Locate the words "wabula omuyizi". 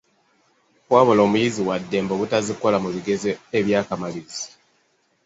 0.93-1.61